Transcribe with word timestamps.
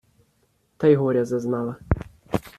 Та 0.77 0.87
й 0.87 0.95
горя 0.95 1.25
зазнала 1.25 1.75